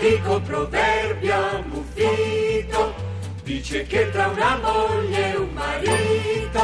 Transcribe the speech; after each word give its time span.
L'antico 0.00 0.40
proverbio 0.40 1.34
ammuffito 1.34 2.94
dice 3.42 3.86
che 3.86 4.10
tra 4.10 4.28
una 4.28 4.56
moglie 4.56 5.32
e 5.32 5.36
un 5.36 5.52
marito 5.52 6.62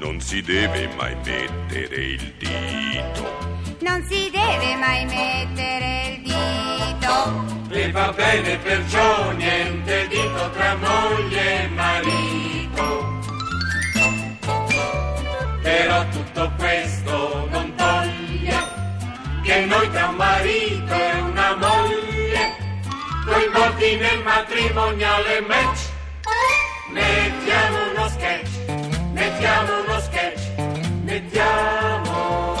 Non 0.00 0.20
si 0.20 0.42
deve 0.42 0.88
mai 0.96 1.14
mettere 1.24 1.94
il 1.94 2.34
dito. 2.36 3.22
Non 3.78 4.04
si 4.08 4.28
deve 4.28 4.74
mai 4.74 5.04
mettere 5.04 6.16
il 6.16 6.22
dito. 6.22 7.44
e 7.70 7.92
va 7.92 8.12
bene 8.12 8.58
perciò 8.58 9.30
niente 9.30 10.08
dito 10.08 10.50
tra 10.50 10.74
moglie 10.74 11.62
e 11.62 11.68
marito. 11.68 13.20
Però 15.62 16.08
tutto 16.08 16.52
questo 16.56 16.83
coinvolti 23.84 23.96
nel 23.96 24.22
matrimoniale 24.22 25.40
match 25.42 25.92
mettiamo 26.90 27.90
uno 27.90 28.08
sketch, 28.08 28.50
mettiamo 29.12 29.80
uno 29.82 30.00
sketch, 30.00 30.42
mettiamo 31.04 32.56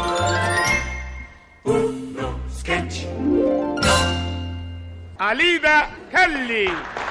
uno 1.62 2.40
sketch. 2.48 3.06
Alida 5.16 5.88
Kelly. 6.10 7.03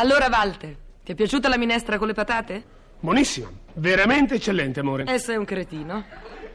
Allora, 0.00 0.28
Walter, 0.30 0.74
ti 1.04 1.12
è 1.12 1.14
piaciuta 1.14 1.50
la 1.50 1.58
minestra 1.58 1.98
con 1.98 2.06
le 2.06 2.14
patate? 2.14 2.64
Buonissima, 3.00 3.50
veramente 3.74 4.36
eccellente, 4.36 4.80
amore. 4.80 5.04
E 5.04 5.18
sei 5.18 5.36
un 5.36 5.44
cretino. 5.44 6.02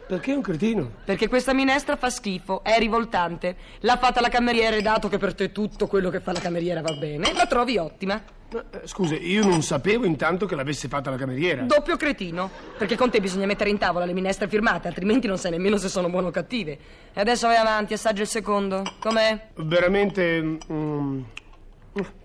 Perché 0.08 0.34
un 0.34 0.42
cretino? 0.42 0.90
Perché 1.06 1.28
questa 1.28 1.54
minestra 1.54 1.96
fa 1.96 2.10
schifo, 2.10 2.64
è 2.64 2.80
rivoltante. 2.80 3.56
L'ha 3.82 3.98
fatta 3.98 4.20
la 4.20 4.30
cameriera 4.30 4.76
e 4.76 4.82
dato 4.82 5.10
che 5.10 5.20
per 5.20 5.36
te 5.36 5.52
tutto 5.52 5.86
quello 5.86 6.10
che 6.10 6.22
fa 6.22 6.32
la 6.32 6.40
cameriera 6.40 6.82
va 6.82 6.94
bene, 6.94 7.34
la 7.34 7.46
trovi 7.46 7.78
ottima. 7.78 8.20
Ma, 8.52 8.64
eh, 8.72 8.88
Scusa, 8.88 9.14
io 9.14 9.46
non 9.46 9.62
sapevo 9.62 10.08
intanto 10.08 10.48
che 10.48 10.56
l'avesse 10.56 10.88
fatta 10.88 11.12
la 11.12 11.18
cameriera. 11.18 11.62
Doppio 11.62 11.98
cretino. 11.98 12.50
Perché 12.80 12.96
con 12.96 13.12
te 13.12 13.20
bisogna 13.22 13.46
mettere 13.46 13.70
in 13.70 13.78
tavola 13.78 14.06
le 14.06 14.14
minestre 14.14 14.48
firmate, 14.48 14.88
altrimenti 14.88 15.28
non 15.28 15.38
sai 15.38 15.52
nemmeno 15.52 15.78
se 15.78 15.90
sono 15.90 16.10
buone 16.10 16.30
o 16.30 16.32
cattive. 16.32 16.80
E 17.14 17.22
adesso 17.22 17.46
vai 17.46 17.58
avanti, 17.58 17.94
assaggia 17.94 18.24
il 18.24 18.28
secondo. 18.28 18.82
Com'è? 19.00 19.50
Veramente... 19.58 20.58
mm, 20.72 21.22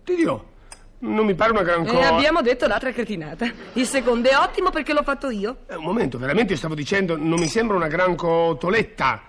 ti 0.02 0.14
dirò, 0.14 0.42
non 1.00 1.26
mi 1.26 1.34
pare 1.34 1.50
una 1.52 1.62
gran 1.62 1.84
E 1.86 1.90
cosa. 1.92 2.14
abbiamo 2.14 2.42
detto 2.42 2.66
l'altra 2.66 2.92
cretinata. 2.92 3.50
Il 3.74 3.86
secondo 3.86 4.28
è 4.28 4.36
ottimo 4.36 4.70
perché 4.70 4.92
l'ho 4.92 5.02
fatto 5.02 5.30
io. 5.30 5.58
Eh, 5.68 5.74
un 5.76 5.84
momento, 5.84 6.18
veramente 6.18 6.56
stavo 6.56 6.74
dicendo, 6.74 7.16
non 7.16 7.38
mi 7.38 7.46
sembra 7.48 7.76
una 7.76 7.88
gran 7.88 8.14
cotoletta. 8.16 9.22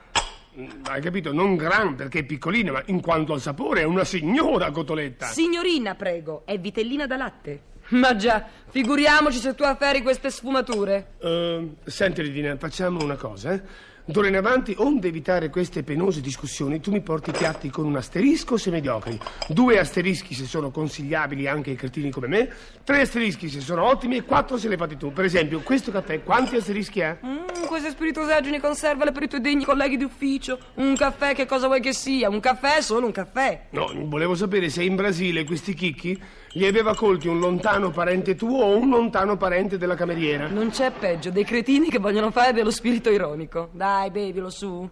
Mm, 0.60 0.68
Hai 0.84 1.02
capito? 1.02 1.32
Non 1.34 1.56
gran 1.56 1.96
perché 1.96 2.20
è 2.20 2.24
piccolina, 2.24 2.72
ma 2.74 2.84
in 2.88 3.00
quanto 3.02 3.34
al 3.34 3.40
sapore 3.42 3.82
è 3.82 3.86
una 3.86 4.04
signora 4.04 4.70
cotoletta. 4.72 5.28
Signorina, 5.28 5.96
prego, 5.96 6.44
è 6.46 6.60
vitellina 6.60 7.08
da 7.08 7.16
latte. 7.16 7.62
Ma 7.92 8.16
già, 8.16 8.46
figuriamoci 8.70 9.38
se 9.38 9.56
tu 9.56 9.64
afferi 9.64 10.02
queste 10.02 10.30
sfumature. 10.30 11.14
Eh, 11.20 11.70
senti, 11.86 12.22
Lidina, 12.22 12.56
facciamo 12.58 13.04
una 13.04 13.16
cosa, 13.16 13.54
eh? 13.54 13.62
D'ora 14.06 14.28
in 14.28 14.36
avanti, 14.36 14.74
onde 14.78 15.10
evitare 15.10 15.50
queste 15.50 15.84
penose 15.84 16.22
discussioni, 16.22 16.80
tu 16.80 16.92
mi 16.92 17.02
porti 17.02 17.32
piatti 17.32 17.70
con 17.70 17.86
un 17.86 17.96
asterisco 17.96 18.58
se 18.58 18.72
mediocri, 18.72 19.20
due 19.48 19.78
asterischi 19.80 20.34
se 20.34 20.46
sono 20.46 20.72
consigliabili 20.72 21.48
anche 21.48 21.70
ai 21.70 21.76
cretini 21.76 22.10
come 22.10 22.28
me, 22.28 22.50
tre 22.84 23.02
asterischi 23.02 23.48
se 23.48 23.62
sono 23.62 23.84
ottimi 23.84 24.18
e 24.18 24.24
quattro 24.24 24.58
se 24.58 24.68
le 24.68 24.78
fate 24.78 24.98
tu. 24.98 25.14
Per 25.14 25.24
esempio, 25.24 25.60
questo 25.62 25.92
caffè 25.92 26.24
quanti 26.24 26.56
asterischi 26.56 27.02
ha? 27.04 27.18
Mm, 27.24 27.66
queste 27.68 27.92
spiritosaggini 27.92 28.60
conservale 28.60 29.12
per 29.12 29.24
i 29.24 29.28
tuoi 29.28 29.42
degni 29.42 29.64
colleghi 29.64 29.98
di 29.98 30.04
ufficio. 30.04 30.58
Un 30.76 30.96
caffè, 30.96 31.36
che 31.36 31.46
cosa 31.46 31.68
vuoi 31.68 31.80
che 31.80 31.94
sia? 31.94 32.28
Un 32.28 32.40
caffè 32.40 32.78
è 32.78 32.82
solo 32.82 33.06
un 33.06 33.12
caffè. 33.12 33.68
No, 33.70 33.92
volevo 34.06 34.34
sapere 34.34 34.70
se 34.70 34.84
in 34.84 34.96
Brasile 34.96 35.44
questi 35.44 35.74
chicchi 35.74 36.20
li 36.54 36.66
aveva 36.66 36.96
colti 36.96 37.28
un 37.28 37.40
lontano 37.40 37.92
parente 37.92 38.36
tuo 38.36 38.64
o 38.66 38.78
un 38.78 38.90
lontano 38.90 39.38
parente 39.38 39.78
della 39.78 39.96
cameriera. 39.96 40.48
Non 40.48 40.70
c'è 40.70 40.92
peggio 40.92 41.30
dei 41.30 41.46
cretini 41.46 41.90
che 41.90 42.00
vogliono 42.00 42.32
fare 42.32 42.52
dello 42.52 42.72
spirito 42.72 43.10
ironico. 43.10 43.70
Dai, 43.72 44.01
bevilo 44.10 44.50
su. 44.50 44.90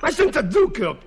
Ma 0.00 0.10
senza 0.10 0.50
zucchero! 0.50 0.98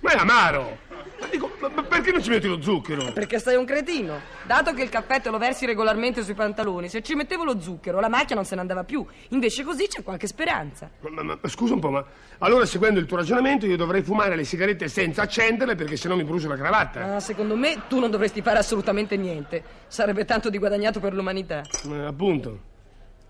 Ma 0.00 0.10
è 0.12 0.16
amaro! 0.16 0.78
Ma 1.20 1.28
dico, 1.30 1.52
ma- 1.60 1.68
ma 1.72 1.82
perché 1.84 2.10
non 2.10 2.20
ci 2.20 2.30
metti 2.30 2.48
lo 2.48 2.60
zucchero? 2.60 3.12
Perché 3.12 3.38
sei 3.38 3.54
un 3.54 3.64
cretino. 3.64 4.18
Dato 4.44 4.74
che 4.74 4.82
il 4.82 4.88
caffè 4.88 5.20
te 5.20 5.30
lo 5.30 5.38
versi 5.38 5.64
regolarmente 5.66 6.24
sui 6.24 6.34
pantaloni, 6.34 6.88
se 6.88 7.00
ci 7.02 7.14
mettevo 7.14 7.44
lo 7.44 7.60
zucchero, 7.60 8.00
la 8.00 8.08
macchia 8.08 8.34
non 8.34 8.44
se 8.44 8.56
ne 8.56 8.60
andava 8.62 8.82
più. 8.82 9.06
Invece 9.28 9.62
così 9.62 9.86
c'è 9.86 10.02
qualche 10.02 10.26
speranza. 10.26 10.90
Ma, 11.02 11.10
ma- 11.10 11.38
ma- 11.40 11.48
scusa 11.48 11.74
un 11.74 11.78
po', 11.80 11.90
ma 11.90 12.04
allora 12.38 12.66
seguendo 12.66 12.98
il 12.98 13.06
tuo 13.06 13.18
ragionamento 13.18 13.66
io 13.66 13.76
dovrei 13.76 14.02
fumare 14.02 14.34
le 14.34 14.42
sigarette 14.42 14.88
senza 14.88 15.22
accenderle 15.22 15.76
perché 15.76 15.96
sennò 15.96 16.16
mi 16.16 16.24
brucio 16.24 16.48
la 16.48 16.56
cravatta. 16.56 17.14
Ah, 17.14 17.20
secondo 17.20 17.54
me 17.54 17.82
tu 17.86 18.00
non 18.00 18.10
dovresti 18.10 18.42
fare 18.42 18.58
assolutamente 18.58 19.16
niente. 19.16 19.62
Sarebbe 19.86 20.24
tanto 20.24 20.50
di 20.50 20.58
guadagnato 20.58 20.98
per 20.98 21.14
l'umanità. 21.14 21.62
Eh, 21.88 22.04
appunto. 22.04 22.70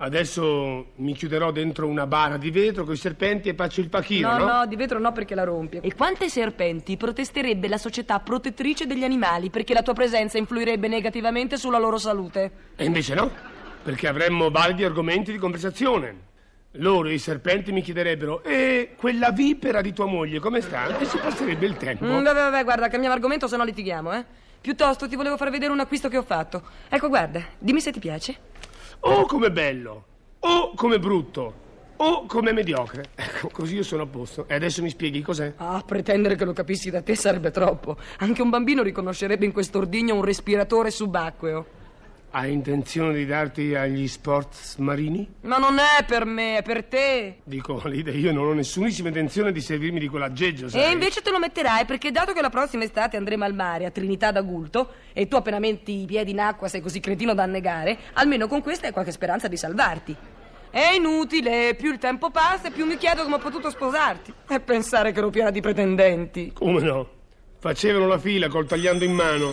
Adesso 0.07 0.95
mi 0.97 1.15
chiuderò 1.15 1.53
dentro 1.53 1.87
una 1.87 2.09
bara 2.09 2.37
di 2.37 2.51
vetro 2.51 2.83
con 2.83 2.95
i 2.95 2.97
serpenti 2.97 3.49
e 3.49 3.55
faccio 3.55 3.81
il 3.81 3.89
pachino, 3.89 4.33
No, 4.33 4.39
no? 4.39 4.53
no, 4.59 4.67
di 4.67 4.75
vetro 4.75 4.99
no 4.99 5.13
perché 5.13 5.37
la 5.37 5.45
rompi. 5.45 5.79
E 5.81 5.95
quante 5.95 6.29
serpenti 6.29 6.97
protesterebbe 6.97 7.69
la 7.69 7.79
società 7.79 8.19
protettrice 8.19 8.85
degli 8.87 9.05
animali 9.05 9.49
perché 9.49 9.73
la 9.75 9.83
tua 9.83 9.93
presenza 9.93 10.39
influirebbe 10.39 10.89
negativamente 10.89 11.57
sulla 11.57 11.79
loro 11.79 11.99
salute? 11.99 12.51
E 12.75 12.85
invece 12.85 13.15
no, 13.15 13.31
perché 13.85 14.09
avremmo 14.09 14.51
validi 14.51 14.83
argomenti 14.83 15.31
di 15.31 15.39
conversazione. 15.39 16.31
Loro, 16.77 17.09
i 17.09 17.19
serpenti, 17.19 17.71
mi 17.71 17.83
chiederebbero 17.83 18.43
E 18.43 18.95
quella 18.97 19.31
vipera 19.31 19.83
di 19.83 19.93
tua 19.93 20.07
moglie 20.07 20.41
come 20.41 20.63
sta? 20.63 20.99
E 20.99 21.05
si 21.05 21.17
passerebbe 21.19 21.67
il 21.67 21.77
tempo. 21.77 22.05
Mm, 22.07 22.25
vabbè, 22.25 22.41
vabbè, 22.51 22.65
guarda, 22.65 22.89
cambiamo 22.89 23.15
argomento 23.15 23.47
se 23.47 23.57
no 23.57 23.63
litighiamo, 23.63 24.13
eh. 24.15 24.25
Piuttosto 24.61 25.07
ti 25.07 25.15
volevo 25.15 25.37
far 25.37 25.51
vedere 25.51 25.71
un 25.71 25.79
acquisto 25.79 26.09
che 26.09 26.17
ho 26.17 26.23
fatto. 26.25 26.61
Ecco, 26.89 27.07
guarda, 27.09 27.41
dimmi 27.57 27.81
se 27.81 27.93
ti 27.93 28.01
piace. 28.01 28.51
O 29.01 29.27
come 29.27 29.51
bello, 29.51 30.05
o 30.41 30.73
come 30.75 30.99
brutto, 30.99 31.55
o 31.97 32.27
come 32.27 32.53
mediocre. 32.53 33.11
Ecco, 33.15 33.49
così 33.53 33.77
io 33.77 33.83
sono 33.83 34.03
a 34.03 34.07
posto. 34.07 34.47
E 34.49 34.55
adesso 34.55 34.83
mi 34.83 34.91
spieghi 34.91 35.23
cos'è? 35.23 35.53
Ah, 35.57 35.83
pretendere 35.87 36.37
che 36.37 36.45
lo 36.45 36.53
capissi 36.53 36.91
da 36.91 37.03
te 37.03 37.15
sarebbe 37.15 37.51
troppo. 37.51 37.97
Anche 38.19 38.43
un 38.43 38.51
bambino 38.51 38.83
riconoscerebbe 38.83 39.45
in 39.45 39.53
quest'ordigno 39.53 40.15
un 40.15 40.25
respiratore 40.25 40.91
subacqueo. 40.91 41.67
Hai 42.35 42.51
intenzione 42.51 43.13
di 43.13 43.27
darti 43.27 43.75
agli 43.75 44.09
sport 44.09 44.79
marini? 44.79 45.35
Ma 45.43 45.59
non 45.59 45.77
è 45.79 46.03
per 46.07 46.25
me, 46.25 46.57
è 46.57 46.63
per 46.63 46.85
te. 46.85 47.41
Dico, 47.45 47.83
Lide, 47.85 48.13
io 48.13 48.33
non 48.33 48.47
ho 48.47 48.55
nessunissima 48.55 49.09
intenzione 49.09 49.53
di 49.53 49.61
servirmi 49.61 50.01
di 50.01 50.09
quell'aggeggio, 50.09 50.71
sai? 50.71 50.83
E 50.83 50.91
invece 50.93 51.21
te 51.21 51.31
lo 51.31 51.39
metterai 51.39 51.85
perché 51.85 52.11
dato 52.11 52.33
che 52.33 52.41
la 52.41 52.49
prossima 52.49 52.85
estate 52.85 53.19
andremo 53.19 53.45
al 53.45 53.53
mare 53.53 53.85
a 53.85 53.91
Trinità 53.91 54.33
d'Agulto 54.33 54.93
e 55.13 55.29
tu 55.29 55.37
appena 55.37 55.59
metti 55.59 56.01
i 56.01 56.07
piedi 56.07 56.31
in 56.31 56.41
acqua 56.41 56.69
sei 56.69 56.81
così 56.81 57.01
cretino 57.01 57.35
da 57.35 57.43
annegare, 57.43 57.99
almeno 58.15 58.47
con 58.47 58.63
questa 58.63 58.87
hai 58.87 58.93
qualche 58.95 59.13
speranza 59.13 59.47
di 59.47 59.59
salvarti. 59.59 60.17
È 60.71 60.95
inutile, 60.95 61.75
più 61.75 61.93
il 61.93 61.99
tempo 61.99 62.31
passa 62.31 62.69
e 62.69 62.71
più 62.71 62.87
mi 62.87 62.97
chiedo 62.97 63.25
come 63.25 63.35
ho 63.35 63.41
potuto 63.41 63.69
sposarti. 63.69 64.33
E 64.49 64.59
pensare 64.61 65.13
che 65.13 65.19
ero 65.19 65.29
piena 65.29 65.51
di 65.51 65.61
pretendenti. 65.61 66.51
Come 66.55 66.81
no? 66.81 67.09
Facevano 67.59 68.07
la 68.07 68.19
fila 68.19 68.49
col 68.49 68.67
tagliando 68.67 69.05
in 69.05 69.13
mano. 69.13 69.53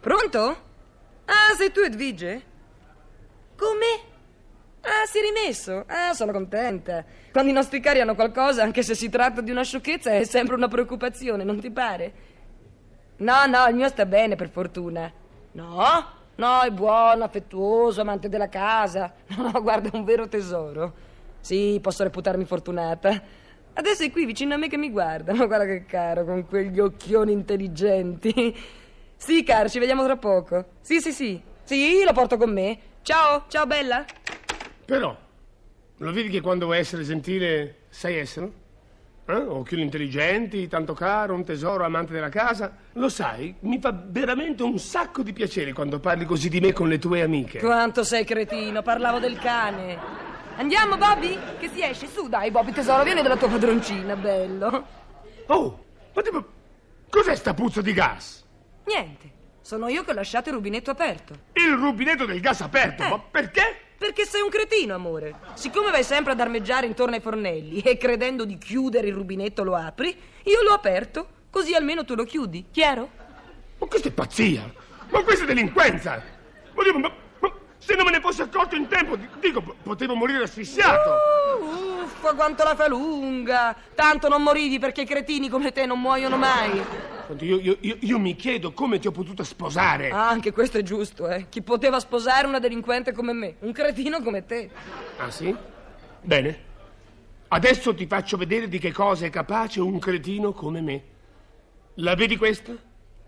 Pronto? 0.00 0.56
Ah, 1.26 1.54
sei 1.56 1.70
tu 1.70 1.80
Edvige? 1.80 2.42
Come? 3.54 4.08
Ah, 4.80 5.04
si 5.04 5.18
è 5.18 5.20
rimesso? 5.20 5.84
Ah, 5.86 6.14
sono 6.14 6.32
contenta. 6.32 7.04
Quando 7.30 7.50
i 7.50 7.54
nostri 7.54 7.80
cari 7.80 8.00
hanno 8.00 8.14
qualcosa, 8.14 8.62
anche 8.62 8.82
se 8.82 8.94
si 8.94 9.10
tratta 9.10 9.42
di 9.42 9.50
una 9.50 9.62
sciocchezza, 9.62 10.10
è 10.10 10.24
sempre 10.24 10.54
una 10.54 10.68
preoccupazione, 10.68 11.44
non 11.44 11.60
ti 11.60 11.70
pare? 11.70 12.12
No, 13.18 13.44
no, 13.46 13.66
il 13.68 13.74
mio 13.74 13.88
sta 13.88 14.06
bene, 14.06 14.36
per 14.36 14.48
fortuna. 14.48 15.12
No? 15.52 16.04
No, 16.36 16.60
è 16.62 16.70
buono, 16.70 17.24
affettuoso, 17.24 18.00
amante 18.00 18.30
della 18.30 18.48
casa. 18.48 19.12
No, 19.36 19.50
no, 19.52 19.60
guarda, 19.60 19.90
è 19.90 19.96
un 19.96 20.04
vero 20.04 20.28
tesoro. 20.28 20.94
Sì, 21.40 21.78
posso 21.82 22.02
reputarmi 22.04 22.46
fortunata. 22.46 23.22
Adesso 23.74 24.04
è 24.04 24.10
qui 24.10 24.24
vicino 24.24 24.54
a 24.54 24.56
me 24.56 24.68
che 24.68 24.78
mi 24.78 24.90
guarda. 24.90 25.34
Ma 25.34 25.44
guarda 25.44 25.66
che 25.66 25.84
caro, 25.84 26.24
con 26.24 26.46
quegli 26.46 26.80
occhioni 26.80 27.32
intelligenti. 27.32 28.56
Sì, 29.22 29.42
caro, 29.44 29.68
ci 29.68 29.78
vediamo 29.78 30.02
tra 30.02 30.16
poco. 30.16 30.64
Sì, 30.80 30.98
sì, 30.98 31.12
sì. 31.12 31.40
Sì, 31.62 32.02
lo 32.04 32.12
porto 32.14 32.38
con 32.38 32.50
me. 32.50 32.78
Ciao, 33.02 33.44
ciao 33.48 33.66
bella. 33.66 34.02
Però, 34.86 35.14
lo 35.98 36.12
vedi 36.12 36.30
che 36.30 36.40
quando 36.40 36.64
vuoi 36.64 36.78
essere 36.78 37.02
gentile 37.04 37.82
sai 37.90 38.16
essere? 38.16 38.50
Eh? 39.26 39.34
Occhioni 39.34 39.82
intelligenti, 39.82 40.66
tanto 40.68 40.94
caro, 40.94 41.34
un 41.34 41.44
tesoro, 41.44 41.84
amante 41.84 42.14
della 42.14 42.30
casa. 42.30 42.74
Lo 42.94 43.10
sai, 43.10 43.54
mi 43.60 43.78
fa 43.78 43.92
veramente 43.94 44.62
un 44.62 44.78
sacco 44.78 45.22
di 45.22 45.34
piacere 45.34 45.74
quando 45.74 46.00
parli 46.00 46.24
così 46.24 46.48
di 46.48 46.58
me 46.58 46.72
con 46.72 46.88
le 46.88 46.98
tue 46.98 47.20
amiche. 47.20 47.58
Quanto 47.58 48.02
sei 48.02 48.24
cretino, 48.24 48.80
parlavo 48.80 49.18
del 49.18 49.38
cane. 49.38 49.98
Andiamo, 50.56 50.96
Bobby? 50.96 51.38
Che 51.58 51.68
si 51.68 51.82
esce? 51.82 52.06
Su, 52.06 52.26
dai, 52.26 52.50
Bobby, 52.50 52.72
tesoro, 52.72 53.04
vieni 53.04 53.20
dalla 53.20 53.36
tua 53.36 53.48
padroncina, 53.48 54.16
bello. 54.16 54.86
Oh, 55.46 55.84
ma 56.14 56.22
tipo, 56.22 56.44
cos'è 57.10 57.36
sta 57.36 57.52
puzza 57.52 57.82
di 57.82 57.92
gas? 57.92 58.39
Niente, 58.92 59.30
sono 59.60 59.86
io 59.86 60.02
che 60.02 60.10
ho 60.10 60.14
lasciato 60.14 60.48
il 60.48 60.56
rubinetto 60.56 60.90
aperto. 60.90 61.34
Il 61.52 61.74
rubinetto 61.74 62.24
del 62.24 62.40
gas 62.40 62.60
aperto, 62.60 63.04
Eh. 63.04 63.08
ma 63.08 63.20
perché? 63.20 63.76
Perché 63.96 64.24
sei 64.24 64.40
un 64.40 64.48
cretino, 64.48 64.94
amore. 64.94 65.36
Siccome 65.54 65.92
vai 65.92 66.02
sempre 66.02 66.32
ad 66.32 66.40
armeggiare 66.40 66.86
intorno 66.86 67.14
ai 67.14 67.20
fornelli 67.20 67.80
e 67.82 67.96
credendo 67.96 68.44
di 68.44 68.58
chiudere 68.58 69.06
il 69.06 69.14
rubinetto 69.14 69.62
lo 69.62 69.76
apri, 69.76 70.08
io 70.42 70.62
l'ho 70.62 70.72
aperto, 70.72 71.28
così 71.50 71.72
almeno 71.74 72.04
tu 72.04 72.16
lo 72.16 72.24
chiudi, 72.24 72.66
chiaro? 72.72 73.08
Ma 73.78 73.86
questa 73.86 74.08
è 74.08 74.12
pazzia! 74.12 74.72
Ma 75.10 75.22
questa 75.22 75.44
è 75.44 75.46
delinquenza! 75.46 76.20
Ma, 76.72 76.82
dico, 76.82 76.98
ma- 76.98 77.12
ma 77.38 77.52
se 77.78 77.94
non 77.94 78.06
me 78.06 78.10
ne 78.10 78.20
fossi 78.20 78.42
accorto 78.42 78.74
in 78.74 78.88
tempo, 78.88 79.14
di- 79.14 79.28
dico, 79.38 79.60
po- 79.60 79.76
potevo 79.84 80.16
morire 80.16 80.42
asfissiato! 80.42 81.10
Uh, 81.60 82.02
uffa, 82.02 82.34
quanto 82.34 82.64
la 82.64 82.74
fa 82.74 82.88
lunga! 82.88 83.76
Tanto 83.94 84.28
non 84.28 84.42
morivi 84.42 84.80
perché 84.80 85.02
i 85.02 85.06
cretini 85.06 85.48
come 85.48 85.70
te 85.70 85.86
non 85.86 86.00
muoiono 86.00 86.36
mai. 86.36 86.82
Io, 87.38 87.58
io- 87.60 87.76
io- 87.80 87.96
io 88.00 88.18
mi 88.18 88.34
chiedo 88.36 88.72
come 88.72 88.98
ti 88.98 89.06
ho 89.06 89.12
potuto 89.12 89.44
sposare. 89.44 90.10
Ah, 90.10 90.28
anche 90.28 90.52
questo 90.52 90.78
è 90.78 90.82
giusto, 90.82 91.28
eh. 91.28 91.46
Chi 91.48 91.62
poteva 91.62 92.00
sposare 92.00 92.46
una 92.46 92.58
delinquente 92.58 93.12
come 93.12 93.32
me? 93.32 93.56
Un 93.60 93.72
cretino 93.72 94.20
come 94.22 94.44
te. 94.46 94.70
Ah, 95.18 95.30
sì? 95.30 95.54
Bene. 96.22 96.68
Adesso 97.48 97.94
ti 97.94 98.06
faccio 98.06 98.36
vedere 98.36 98.68
di 98.68 98.78
che 98.78 98.92
cosa 98.92 99.26
è 99.26 99.30
capace 99.30 99.80
un 99.80 99.98
cretino 99.98 100.52
come 100.52 100.80
me. 100.80 101.02
La 101.94 102.14
vedi 102.14 102.36
questa? 102.36 102.72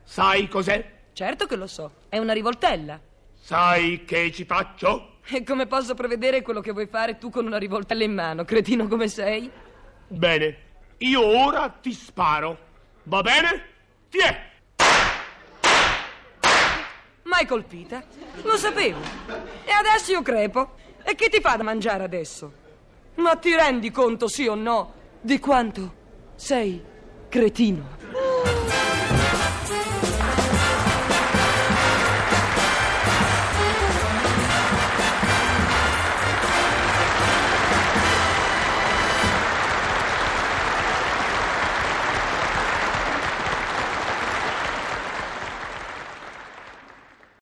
Sai 0.04 0.48
cos'è? 0.48 0.90
Certo 1.12 1.46
che 1.46 1.56
lo 1.56 1.66
so, 1.66 1.90
è 2.08 2.18
una 2.18 2.32
rivoltella. 2.32 3.00
Sai 3.34 4.04
che 4.04 4.30
ci 4.32 4.44
faccio? 4.44 5.18
E 5.28 5.42
come 5.44 5.66
posso 5.66 5.94
prevedere 5.94 6.42
quello 6.42 6.60
che 6.60 6.72
vuoi 6.72 6.86
fare 6.86 7.18
tu 7.18 7.30
con 7.30 7.46
una 7.46 7.58
rivoltella 7.58 8.04
in 8.04 8.14
mano, 8.14 8.44
cretino 8.44 8.86
come 8.88 9.08
sei? 9.08 9.50
Bene, 10.08 10.56
io 10.98 11.24
ora 11.24 11.68
ti 11.68 11.92
sparo. 11.92 12.70
Va 13.04 13.20
bene? 13.22 13.70
Ti 14.12 14.18
è! 14.18 14.50
Mai 17.22 17.46
colpita? 17.46 18.04
Lo 18.42 18.58
sapevo. 18.58 19.00
E 19.64 19.70
adesso 19.70 20.12
io 20.12 20.20
crepo. 20.20 20.74
E 21.02 21.14
che 21.14 21.30
ti 21.30 21.40
fa 21.40 21.56
da 21.56 21.62
mangiare 21.62 22.04
adesso? 22.04 22.52
Ma 23.14 23.36
ti 23.36 23.54
rendi 23.54 23.90
conto, 23.90 24.28
sì 24.28 24.46
o 24.46 24.54
no, 24.54 24.92
di 25.18 25.38
quanto 25.38 25.94
sei 26.34 26.84
cretino? 27.30 27.96